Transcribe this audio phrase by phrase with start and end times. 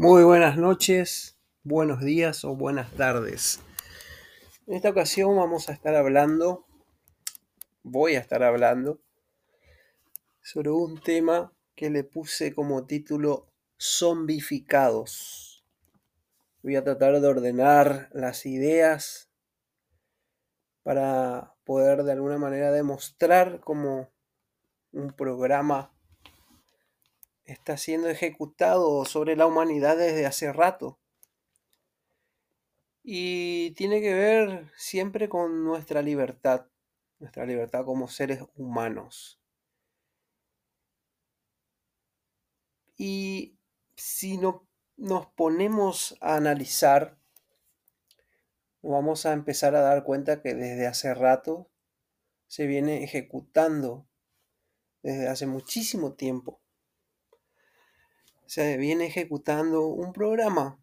[0.00, 3.58] Muy buenas noches, buenos días o buenas tardes.
[4.68, 6.64] En esta ocasión vamos a estar hablando,
[7.82, 9.00] voy a estar hablando
[10.40, 15.64] sobre un tema que le puse como título zombificados.
[16.62, 19.28] Voy a tratar de ordenar las ideas
[20.84, 24.12] para poder de alguna manera demostrar cómo
[24.92, 25.92] un programa
[27.48, 30.98] está siendo ejecutado sobre la humanidad desde hace rato.
[33.02, 36.66] Y tiene que ver siempre con nuestra libertad,
[37.18, 39.40] nuestra libertad como seres humanos.
[42.98, 43.56] Y
[43.96, 47.16] si no, nos ponemos a analizar,
[48.82, 51.70] vamos a empezar a dar cuenta que desde hace rato
[52.46, 54.06] se viene ejecutando,
[55.02, 56.60] desde hace muchísimo tiempo,
[58.48, 60.80] se viene ejecutando un programa,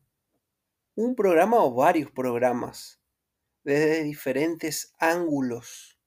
[0.93, 3.02] un programa o varios programas,
[3.63, 5.99] desde diferentes ángulos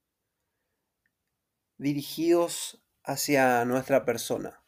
[1.77, 4.63] dirigidos hacia nuestra persona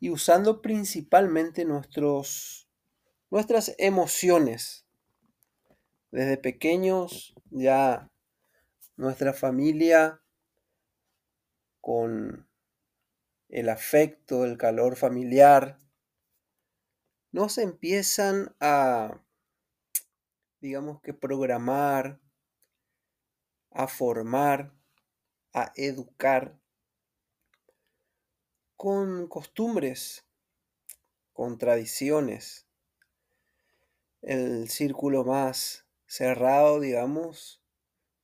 [0.00, 2.66] y usando principalmente nuestros,
[3.30, 4.86] nuestras emociones.
[6.10, 8.10] Desde pequeños ya
[8.96, 10.22] nuestra familia
[11.82, 12.48] con
[13.54, 15.78] el afecto, el calor familiar,
[17.30, 19.22] nos empiezan a,
[20.60, 22.20] digamos que, programar,
[23.70, 24.74] a formar,
[25.52, 26.58] a educar
[28.74, 30.26] con costumbres,
[31.32, 32.66] con tradiciones.
[34.20, 37.62] El círculo más cerrado, digamos,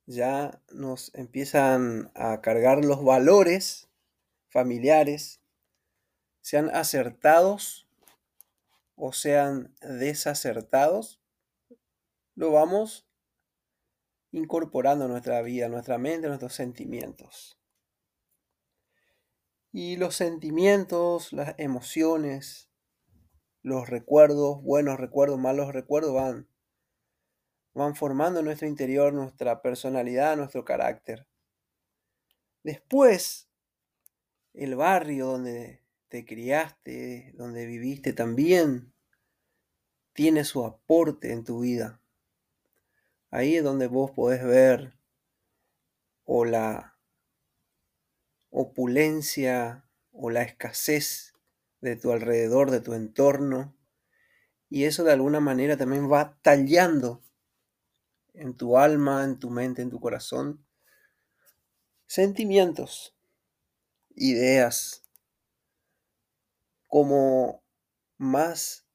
[0.05, 3.90] ya nos empiezan a cargar los valores
[4.51, 5.41] familiares,
[6.41, 7.87] sean acertados
[8.95, 11.21] o sean desacertados,
[12.35, 13.07] lo vamos
[14.31, 17.57] incorporando a nuestra vida, a nuestra mente, a nuestros sentimientos.
[19.71, 22.69] Y los sentimientos, las emociones,
[23.61, 26.49] los recuerdos, buenos recuerdos, malos recuerdos, van,
[27.73, 31.27] van formando nuestro interior nuestra personalidad, nuestro carácter.
[32.63, 33.50] Después
[34.53, 38.93] el barrio donde te criaste, donde viviste también
[40.13, 42.01] tiene su aporte en tu vida.
[43.29, 44.93] Ahí es donde vos podés ver
[46.25, 46.97] o la
[48.49, 51.33] opulencia o la escasez
[51.79, 53.73] de tu alrededor, de tu entorno.
[54.69, 57.23] Y eso de alguna manera también va tallando
[58.33, 60.65] en tu alma, en tu mente, en tu corazón,
[62.05, 63.15] sentimientos
[64.15, 65.03] ideas
[66.87, 67.63] como
[68.17, 68.85] más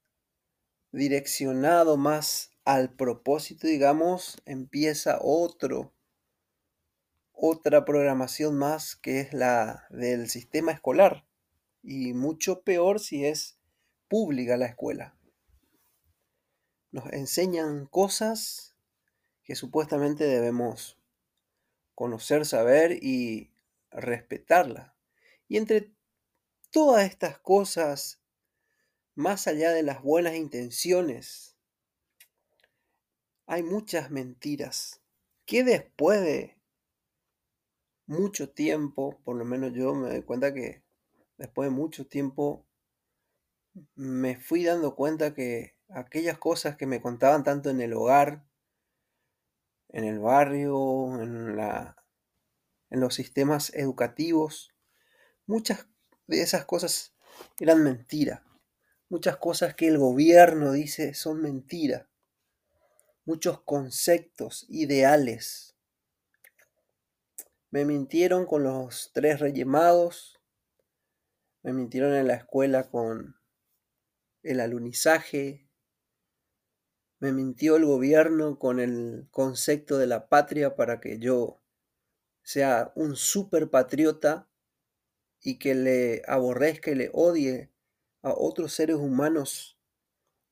[0.93, 5.95] direccionado, más al propósito, digamos, empieza otro,
[7.33, 11.25] otra programación más que es la del sistema escolar.
[11.83, 13.59] Y mucho peor si es
[14.09, 15.17] pública la escuela.
[16.91, 18.75] Nos enseñan cosas
[19.45, 20.99] que supuestamente debemos
[21.95, 23.53] conocer, saber y
[23.91, 24.96] respetarlas.
[25.49, 25.93] Y entre
[26.71, 28.21] todas estas cosas,
[29.15, 31.57] más allá de las buenas intenciones,
[33.47, 35.01] hay muchas mentiras
[35.45, 36.57] que después de
[38.07, 40.83] mucho tiempo, por lo menos yo me doy cuenta que
[41.39, 42.67] después de mucho tiempo
[43.95, 48.45] me fui dando cuenta que aquellas cosas que me contaban tanto en el hogar,
[49.89, 52.05] en el barrio, en, la,
[52.91, 54.76] en los sistemas educativos,
[55.47, 55.87] Muchas
[56.27, 57.15] de esas cosas
[57.61, 58.45] eran mentira.
[59.09, 62.09] Muchas cosas que el gobierno dice son mentira.
[63.25, 65.77] Muchos conceptos, ideales.
[67.71, 69.67] Me mintieron con los tres reyes
[71.63, 73.37] Me mintieron en la escuela con
[74.43, 75.69] el alunizaje.
[77.21, 81.63] Me mintió el gobierno con el concepto de la patria para que yo
[82.43, 84.49] sea un super patriota
[85.41, 87.71] y que le aborrezca y le odie
[88.23, 89.79] a otros seres humanos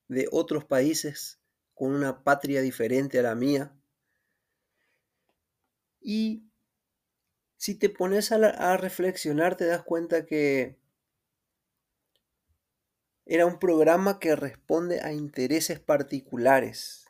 [0.08, 1.40] de otros países
[1.74, 3.76] con una patria diferente a la mía.
[6.00, 6.44] Y
[7.56, 10.78] si te pones a, reflexionar te das cuenta que
[13.26, 17.06] era un programa que responde a intereses particulares.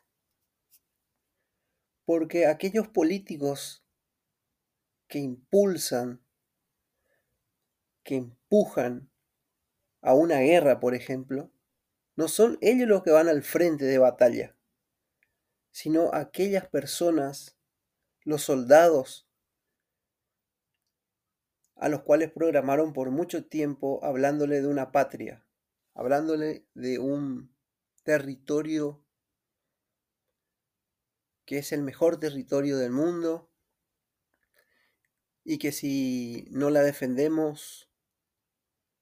[2.05, 3.85] Porque aquellos políticos
[5.07, 6.24] que impulsan
[8.05, 9.09] que empujan
[10.01, 11.51] a una guerra, por ejemplo,
[12.15, 14.55] No son ellos los que van al frente de batalla,
[15.71, 17.57] sino aquellas personas,
[18.23, 19.27] los soldados,
[21.75, 25.45] a los cuales programaron por mucho tiempo hablándole de una patria,
[25.93, 27.53] hablándole de un
[28.03, 29.03] territorio
[31.45, 33.51] que es el mejor territorio del mundo
[35.43, 37.89] y que si no la defendemos,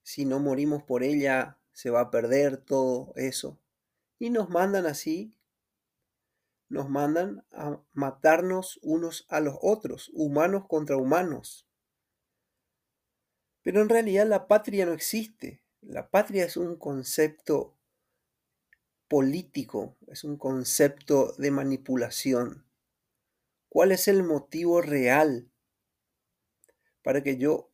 [0.04, 3.60] si no morimos por ella, se va a perder todo eso.
[4.20, 5.34] Y nos mandan así,
[6.70, 11.68] nos mandan a matarnos unos a los otros, humanos contra humanos.
[13.64, 15.64] Pero en realidad la patria no existe.
[15.82, 17.78] La patria es un concepto
[19.08, 22.66] político, es un concepto de manipulación.
[23.70, 25.50] ¿Cuál es el motivo real
[27.04, 27.73] para que yo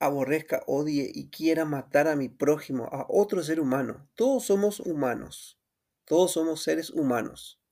[0.00, 4.08] aborrezca, odie y quiera matar a mi prójimo, a otro ser humano?
[4.16, 5.60] Todos somos humanos,
[6.04, 7.62] todos somos seres humanos,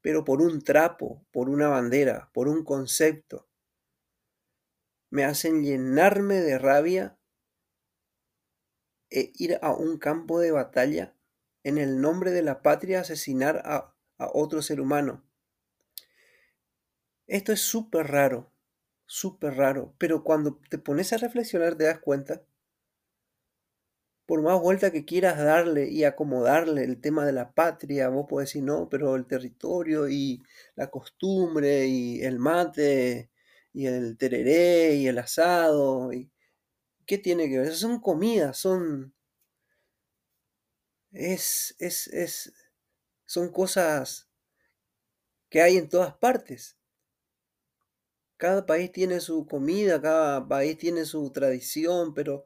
[0.00, 3.48] pero por un trapo, por una bandera, por un concepto,
[5.10, 7.18] me hacen llenarme de rabia
[9.10, 11.14] e ir a un campo de batalla
[11.64, 15.24] en el nombre de la patria asesinar a, otro ser humano.
[17.28, 18.50] Esto es súper raro,
[19.08, 22.42] súper raro, pero cuando te pones a reflexionar te das cuenta,
[24.26, 28.50] por más vuelta que quieras darle y acomodarle el tema de la patria, vos podés
[28.50, 30.42] decir, no, pero el territorio y
[30.76, 33.30] la costumbre y el mate
[33.72, 36.30] y el tereré y el asado, y,
[37.06, 37.74] ¿qué tiene que ver?
[37.74, 39.14] Son comidas, son,
[41.12, 42.52] es, es, es,
[43.26, 44.28] son cosas
[45.50, 46.77] que hay en todas partes.
[48.38, 52.44] Cada país tiene su comida, cada país tiene su tradición, pero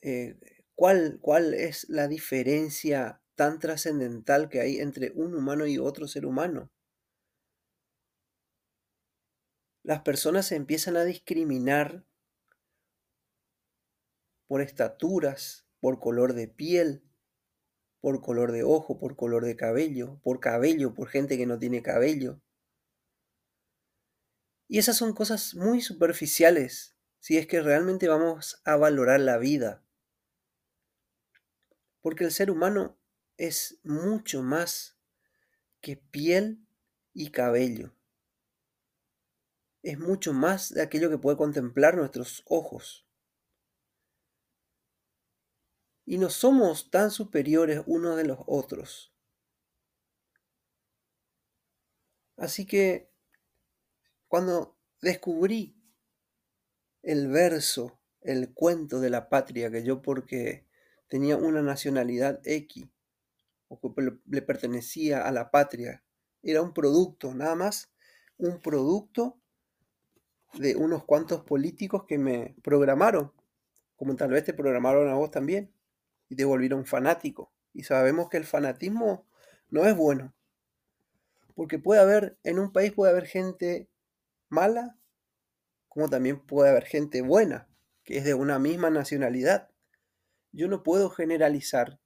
[0.00, 0.38] eh,
[0.74, 6.24] ¿cuál, ¿cuál es la diferencia tan trascendental que hay entre un humano y otro ser
[6.24, 6.70] humano?
[9.82, 12.06] Las personas se empiezan a discriminar
[14.46, 17.02] por estaturas, por color de piel,
[18.00, 21.82] por color de ojo, por color de cabello, por cabello, por gente que no tiene
[21.82, 22.40] cabello.
[24.72, 29.84] Y esas son cosas muy superficiales si es que realmente vamos a valorar la vida.
[32.00, 32.96] Porque el ser humano
[33.36, 34.96] es mucho más
[35.80, 36.64] que piel
[37.12, 37.92] y cabello.
[39.82, 43.08] Es mucho más de aquello que puede contemplar nuestros ojos
[46.06, 49.12] y no somos tan superiores unos de los otros.
[52.36, 53.09] Así que
[54.30, 55.76] cuando descubrí
[57.02, 60.68] el verso, el cuento de la patria, que yo porque
[61.08, 62.86] tenía una nacionalidad X,
[63.66, 66.04] o que le pertenecía a la patria,
[66.44, 67.90] era un producto, nada más,
[68.38, 69.40] un producto
[70.54, 73.32] de unos cuantos políticos que me programaron,
[73.96, 75.74] como tal vez te programaron a vos también
[76.28, 77.52] y te volvieron fanático.
[77.72, 79.26] Y sabemos que el fanatismo
[79.70, 80.36] no es bueno.
[81.56, 83.89] Porque puede haber, en un país puede haber gente
[84.50, 84.98] mala,
[85.88, 87.68] como también puede haber gente buena,
[88.04, 89.70] que es de una misma nacionalidad.
[90.52, 92.00] Yo no puedo generalizar.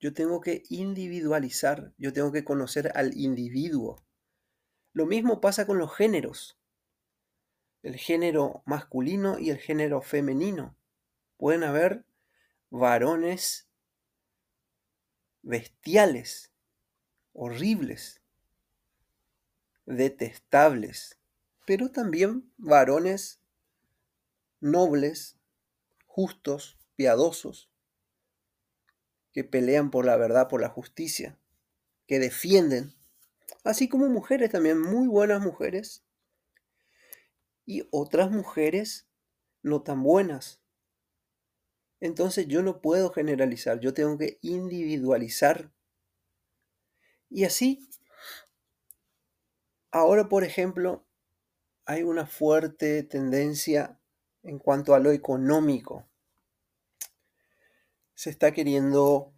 [0.00, 4.04] Yo tengo que individualizar, yo tengo que conocer al individuo.
[4.92, 6.58] Lo mismo pasa con los géneros.
[7.82, 10.76] El género masculino y el género femenino.
[11.36, 12.04] Pueden haber
[12.70, 13.68] varones
[15.42, 16.52] bestiales,
[17.32, 18.23] horribles,
[19.86, 21.18] detestables,
[21.66, 23.40] pero también varones
[24.60, 25.36] nobles,
[26.06, 27.70] justos, piadosos,
[29.32, 31.38] que pelean por la verdad, por la justicia,
[32.06, 32.94] que defienden,
[33.64, 36.04] así como mujeres también, muy buenas mujeres,
[37.66, 39.06] y otras mujeres
[39.62, 40.60] no tan buenas,
[42.00, 45.72] entonces yo no puedo generalizar, yo tengo que individualizar.
[47.30, 47.88] Y así,
[49.94, 51.06] ahora por ejemplo,
[51.86, 54.00] hay una fuerte tendencia
[54.42, 56.06] en cuanto a lo económico.
[58.14, 59.32] Se está queriendo,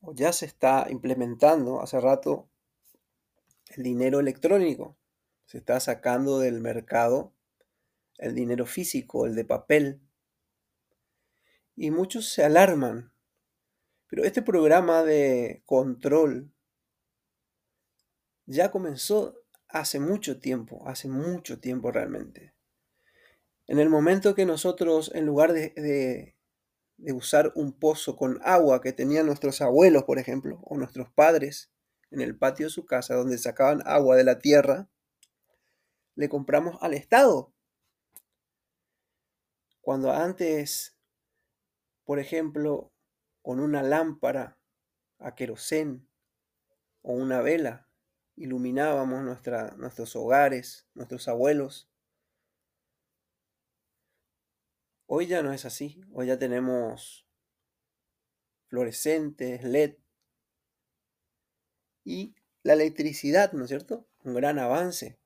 [0.00, 2.48] o ya se está implementando hace rato,
[3.76, 4.96] el dinero electrónico.
[5.46, 7.32] Se está sacando del mercado
[8.18, 10.00] el dinero físico, el de papel
[11.76, 13.12] y muchos se alarman.
[14.08, 16.52] Pero este programa de control
[18.46, 22.54] ya comenzó hace mucho tiempo, hace mucho tiempo realmente.
[23.66, 26.34] En el momento que nosotros, en lugar de,
[26.96, 31.70] de usar un pozo con agua que tenían nuestros abuelos, por ejemplo, o nuestros padres
[32.10, 34.88] en el patio de su casa, donde sacaban agua de la tierra,
[36.14, 37.52] le compramos al Estado.
[39.80, 40.96] Cuando antes,
[42.04, 42.92] por ejemplo,
[43.42, 44.58] con una lámpara
[45.18, 46.08] a querosén
[47.02, 47.87] o una vela,
[48.38, 51.88] iluminábamos nuestros hogares, nuestros abuelos,
[55.10, 56.02] Hoy ya no es así.
[56.12, 57.26] Hoy ya tenemos
[58.66, 59.94] fluorescentes, LED
[62.04, 64.06] y la electricidad, ¿no es cierto?
[64.22, 65.18] Un gran avance,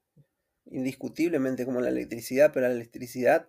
[0.67, 3.49] indiscutiblemente como la electricidad, pero la electricidad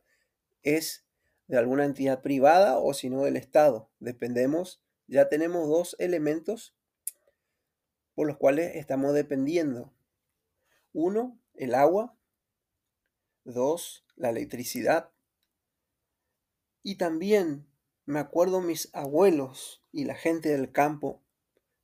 [0.63, 1.05] es
[1.46, 3.91] de alguna entidad privada o si no del Estado.
[4.00, 6.75] Dependemos, ya tenemos dos elementos
[8.15, 9.93] por los cuales estamos dependiendo.
[10.93, 12.15] Uno, el agua.
[13.43, 15.12] Dos, la electricidad.
[16.82, 17.65] Y también
[18.05, 21.22] me acuerdo mis abuelos y la gente del campo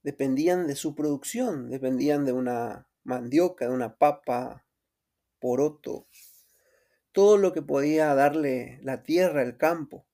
[0.04, 4.66] dependían de su producción, dependían de una mandioca, de una papa,
[5.40, 6.08] poroto,
[7.12, 10.06] todo lo que podía darle la tierra, el campo.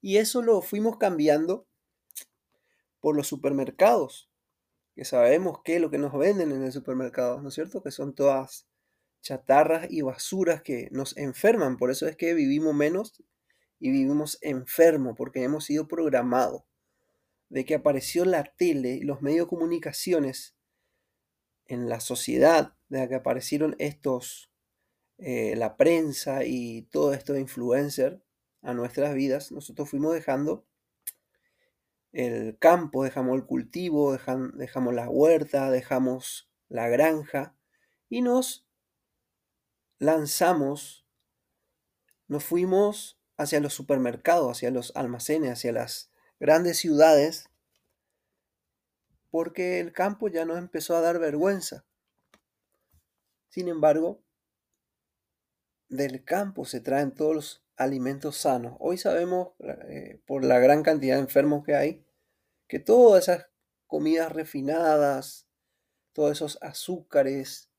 [0.00, 1.66] Y eso lo fuimos cambiando
[3.00, 4.30] por los supermercados,
[4.96, 7.82] que sabemos que lo que nos venden en el supermercado, ¿no es cierto?
[7.82, 8.66] Que son todas
[9.20, 13.22] chatarras y basuras que nos enferman, por eso es que vivimos menos
[13.78, 16.62] y vivimos enfermos porque hemos sido programados
[17.50, 20.56] de que apareció la tele y los medios de comunicaciones
[21.66, 24.50] en la sociedad, de que aparecieron estos,
[25.18, 28.22] eh, la prensa y todo esto de influencer
[28.62, 30.64] a nuestras vidas, nosotros fuimos dejando
[32.12, 37.54] el campo, dejamos el cultivo, dejamos la huerta, dejamos la granja
[38.08, 38.66] y nos
[39.98, 41.06] lanzamos,
[42.28, 46.10] nos fuimos hacia los supermercados, hacia los almacenes, hacia las
[46.40, 47.50] grandes ciudades,
[49.30, 51.84] porque el campo ya nos empezó a dar vergüenza.
[53.48, 54.22] Sin embargo,
[55.88, 58.76] del campo se traen todos los alimentos sanos.
[58.80, 62.04] Hoy sabemos, eh, por la gran cantidad de enfermos que hay,
[62.68, 63.48] que todas esas
[63.86, 65.46] comidas refinadas,
[66.12, 67.70] todos esos azúcares,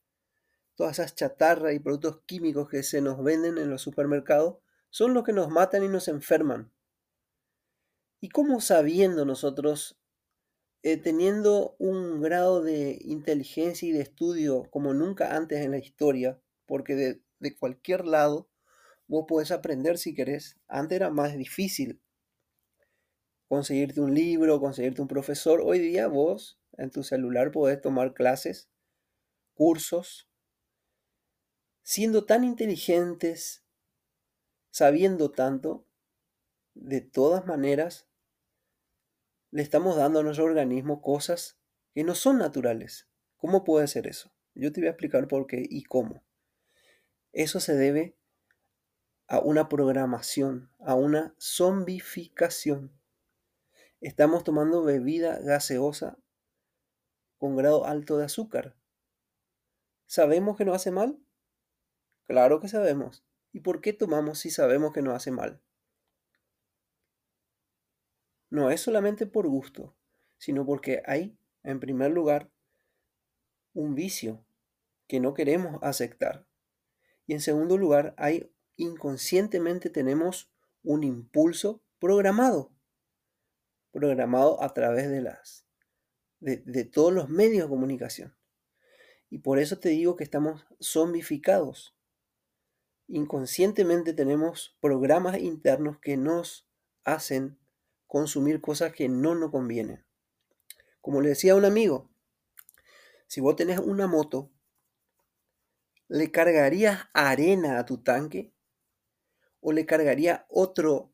[0.76, 4.58] todas esas chatarras y productos químicos que se nos venden en los supermercados,
[4.90, 6.72] son los que nos matan y nos enferman.
[8.22, 10.00] ¿Y cómo sabiendo nosotros,
[10.84, 16.40] eh, teniendo un grado de inteligencia y de estudio como nunca antes en la historia,
[16.66, 18.50] porque de, de cualquier lado
[19.08, 22.02] vos podés aprender si querés, antes era más difícil
[23.48, 28.70] conseguirte un libro, conseguirte un profesor, hoy día vos en tu celular podés tomar clases,
[29.54, 30.30] cursos,
[31.82, 33.64] siendo tan inteligentes,
[34.70, 35.88] sabiendo tanto,
[36.74, 38.08] de todas maneras,
[39.50, 41.58] le estamos dando a nuestro organismo cosas
[41.94, 43.08] que no son naturales.
[43.38, 44.32] ¿Cómo puede ser eso?
[44.54, 46.24] Yo te voy a explicar por qué y cómo.
[47.32, 48.17] Eso se debe
[49.28, 52.92] a una programación, a una zombificación.
[54.00, 56.18] Estamos tomando bebida gaseosa
[57.38, 58.76] con grado alto de azúcar.
[60.06, 61.20] ¿Sabemos que no hace mal?
[62.26, 63.26] Claro que sabemos.
[63.52, 65.62] ¿Y por qué tomamos si sabemos que nos hace mal?
[68.50, 69.94] No es solamente por gusto,
[70.38, 72.50] sino porque hay, en primer lugar,
[73.74, 74.46] un vicio
[75.08, 76.46] que no queremos aceptar.
[77.26, 80.50] Y en segundo lugar, hay inconscientemente tenemos
[80.84, 82.72] un impulso programado,
[83.92, 85.66] programado a través de las
[86.40, 88.36] de, todos los medios de comunicación.
[89.30, 91.98] Y por eso te digo que estamos zombificados
[93.08, 96.68] inconscientemente tenemos programas internos que nos
[97.06, 97.58] hacen
[98.06, 100.06] consumir cosas que no nos convienen.
[101.02, 102.10] Como le decía a un amigo,
[103.28, 104.52] si vos tenés una moto,
[106.10, 108.54] ¿le cargarías arena a tu tanque?
[109.68, 111.14] ¿O le cargaría otro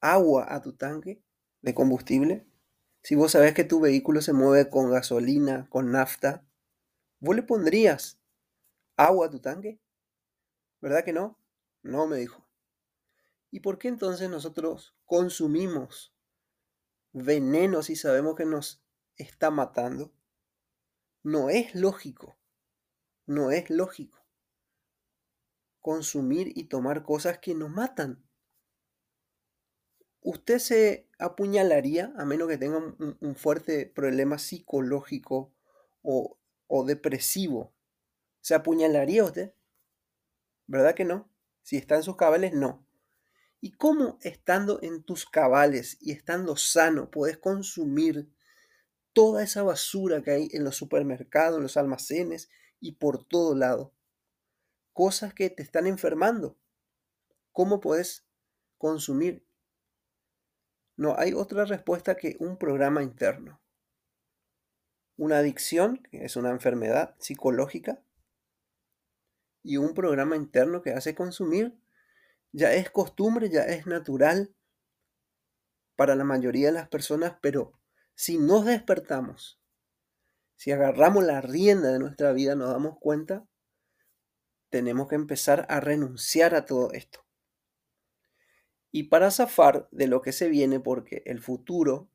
[0.00, 1.22] agua a tu tanque
[1.60, 2.46] de combustible?
[3.02, 6.42] Si vos sabés que tu vehículo se mueve con gasolina, con nafta,
[7.20, 8.18] ¿vos le pondrías
[8.96, 9.78] agua a tu tanque?
[10.80, 11.38] ¿Verdad que no?
[11.82, 12.48] No, me dijo.
[13.50, 16.14] ¿Y por qué entonces nosotros consumimos
[17.12, 18.82] veneno si sabemos que nos
[19.18, 20.14] está matando?
[21.22, 22.38] No es lógico.
[23.26, 24.21] No es lógico.
[25.82, 28.24] Consumir y tomar cosas que nos matan.
[30.22, 35.52] Usted se apuñalaría a menos que tenga un, fuerte problema psicológico
[36.00, 37.74] o, o depresivo.
[38.40, 39.52] ¿Se apuñalaría usted?
[40.66, 41.28] ¿Verdad que no?
[41.62, 42.86] Si está en sus cabales, no.
[43.60, 48.28] ¿Y cómo estando en tus cabales y estando sano puedes consumir
[49.12, 53.92] toda esa basura que hay en los supermercados, en los almacenes y por todo lado?
[54.92, 56.58] Cosas que te están enfermando.
[57.52, 58.26] ¿Cómo puedes
[58.78, 59.46] consumir?
[60.96, 63.60] No hay otra respuesta que un programa interno.
[65.16, 68.02] Una adicción, que es una enfermedad psicológica,
[69.62, 71.78] y un programa interno que hace consumir,
[72.52, 74.54] ya es costumbre, ya es natural
[75.96, 77.78] para la mayoría de las personas, pero
[78.14, 79.60] si nos despertamos,
[80.56, 83.46] si agarramos la rienda de nuestra vida, nos damos cuenta,
[84.72, 87.24] tenemos que empezar a renunciar a todo esto.
[88.90, 92.08] Y para zafar de lo que se viene, porque el futuro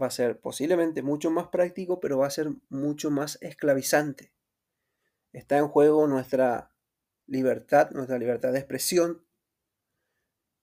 [0.00, 4.32] va a ser posiblemente mucho más práctico, pero va a ser mucho más esclavizante.
[5.32, 6.74] Está en juego nuestra
[7.26, 9.24] libertad, nuestra libertad de expresión,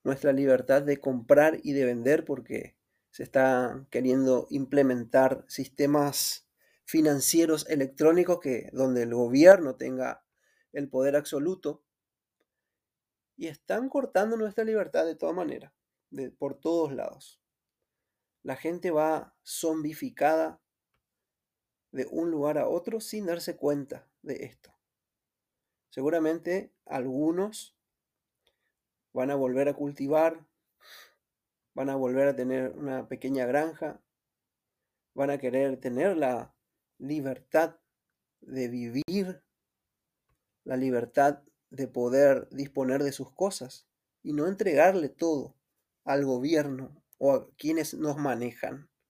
[0.03, 2.75] nuestra libertad de comprar y de vender, porque
[3.09, 6.47] se está queriendo implementar sistemas
[6.85, 10.22] financieros electrónicos que donde el gobierno tenga
[10.73, 11.83] el poder absoluto
[13.35, 15.73] y están cortando nuestra libertad de todas maneras,
[16.09, 17.41] de, por todos lados.
[18.41, 20.61] La gente va zombificada
[21.91, 24.73] de un lugar a otro sin darse cuenta de esto.
[25.89, 27.77] Seguramente algunos
[29.13, 30.45] van a volver a cultivar,
[31.75, 34.01] van a volver a tener una pequeña granja,
[35.13, 36.55] van a querer tener la
[36.97, 37.79] libertad
[38.41, 39.43] de vivir,
[40.63, 43.87] la libertad de poder disponer de sus cosas
[44.21, 45.55] y no entregarle todo
[46.03, 48.89] al gobierno o a quienes nos manejan.